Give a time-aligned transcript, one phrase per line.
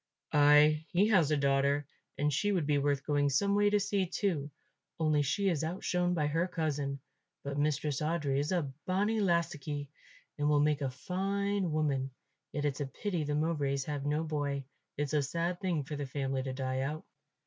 [0.33, 1.85] "Ay, he has a daughter,
[2.17, 4.49] and she would be worth going some way to see too;
[4.99, 6.99] only she is outshone by her cousin.
[7.43, 9.89] But Mistress Audry is a bonnie lassockie
[10.39, 12.09] and will make a fine woman.
[12.51, 14.63] Yet it's a pity the Mowbrays have no boy.
[14.97, 17.05] It's a sad thing for the family to die out."